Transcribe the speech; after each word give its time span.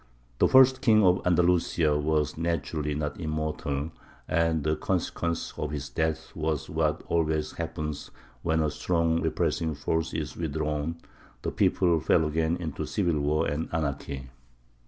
The 0.39 0.47
first 0.47 0.81
king 0.81 1.03
of 1.03 1.21
Andalusia 1.27 1.95
was 1.95 2.35
naturally 2.35 2.95
not 2.95 3.19
immortal; 3.19 3.91
and 4.27 4.63
the 4.63 4.75
consequence 4.75 5.53
of 5.57 5.69
his 5.69 5.89
death 5.89 6.35
was 6.35 6.71
what 6.71 7.03
always 7.05 7.51
happens 7.51 8.09
when 8.41 8.63
a 8.63 8.71
strong 8.71 9.21
repressing 9.21 9.75
force 9.75 10.11
is 10.15 10.35
withdrawn: 10.35 10.97
the 11.43 11.51
people 11.51 11.99
fell 11.99 12.25
again 12.25 12.55
into 12.57 12.87
civil 12.87 13.19
war 13.19 13.45
and 13.45 13.69
anarchy. 13.71 14.31